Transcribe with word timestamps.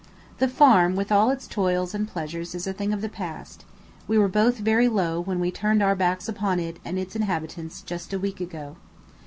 The 0.39 0.47
Farm 0.47 0.95
with 0.95 1.11
all 1.11 1.29
its 1.29 1.45
toils 1.45 1.93
and 1.93 2.07
pleasures 2.07 2.55
is 2.55 2.65
a 2.65 2.73
thing 2.73 2.91
of 2.91 3.01
the 3.01 3.07
past; 3.07 3.65
we 4.07 4.17
were 4.17 4.27
both 4.27 4.57
very 4.57 4.87
low 4.87 5.19
when 5.19 5.39
we 5.39 5.51
turned 5.51 5.83
our 5.83 5.93
backs 5.95 6.27
upon 6.27 6.59
it 6.59 6.77
and 6.83 6.97
its 6.97 7.15
inhabitants 7.15 7.83
just 7.83 8.11
a 8.11 8.17
week 8.17 8.41
ago. 8.41 8.77